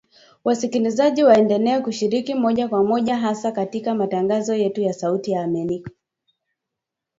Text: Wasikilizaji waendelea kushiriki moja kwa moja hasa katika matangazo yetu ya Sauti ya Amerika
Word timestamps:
Wasikilizaji 0.43 1.23
waendelea 1.23 1.81
kushiriki 1.81 2.35
moja 2.35 2.67
kwa 2.67 2.83
moja 2.83 3.17
hasa 3.17 3.51
katika 3.51 3.95
matangazo 3.95 4.55
yetu 4.55 4.81
ya 4.81 4.93
Sauti 4.93 5.31
ya 5.31 5.43
Amerika 5.43 5.91